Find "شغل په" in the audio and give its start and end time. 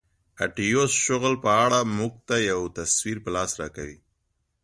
1.05-1.49